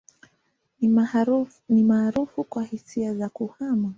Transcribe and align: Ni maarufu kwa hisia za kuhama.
Ni 1.69 1.83
maarufu 1.83 2.43
kwa 2.43 2.63
hisia 2.63 3.15
za 3.15 3.29
kuhama. 3.29 3.89